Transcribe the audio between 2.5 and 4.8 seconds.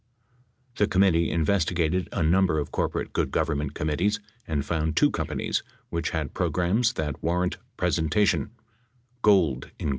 of corporate good Government committees and